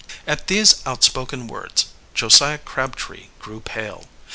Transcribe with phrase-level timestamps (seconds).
[0.25, 4.07] At these outspoken words Josiah Crabtree grew pale.